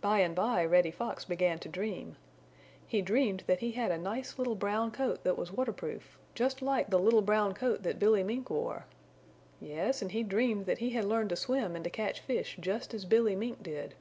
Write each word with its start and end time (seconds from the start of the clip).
By 0.00 0.20
and 0.20 0.32
by 0.36 0.64
Reddy 0.64 0.92
Fox 0.92 1.24
began 1.24 1.58
to 1.58 1.68
dream. 1.68 2.14
He 2.86 3.02
dreamed 3.02 3.42
that 3.48 3.58
he 3.58 3.72
had 3.72 3.90
a 3.90 3.98
nice 3.98 4.38
little 4.38 4.54
brown 4.54 4.92
coat 4.92 5.24
that 5.24 5.36
was 5.36 5.50
waterproof, 5.50 6.16
just 6.36 6.62
like 6.62 6.90
the 6.90 7.00
little 7.00 7.20
brown 7.20 7.54
coat 7.54 7.82
that 7.82 7.98
Billy 7.98 8.22
Mink 8.22 8.48
wore. 8.48 8.84
Yes, 9.60 10.02
and 10.02 10.12
he 10.12 10.22
dreamed 10.22 10.66
that 10.66 10.78
he 10.78 10.90
had 10.90 11.04
learned 11.04 11.30
to 11.30 11.36
swim 11.36 11.74
and 11.74 11.82
to 11.82 11.90
catch 11.90 12.20
fish 12.20 12.58
just 12.60 12.94
as 12.94 13.04
Billy 13.04 13.34
Mink 13.34 13.60
did. 13.60 13.96